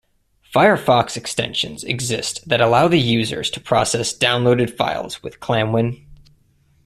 Firefox 0.51 1.15
extensions 1.15 1.83
exist 1.83 2.49
that 2.49 2.59
allow 2.59 2.87
the 2.87 2.97
users 2.97 3.51
to 3.51 3.59
process 3.59 4.17
downloaded 4.17 4.75
files 4.75 5.21
with 5.21 5.39
ClamWin. 5.39 6.03